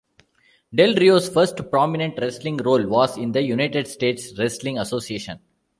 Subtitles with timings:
[0.73, 5.39] Del Rios' first prominent wrestling role was in the United States Wrestling Association.